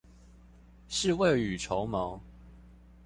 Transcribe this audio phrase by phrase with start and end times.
[0.87, 2.19] 是未雨綢繆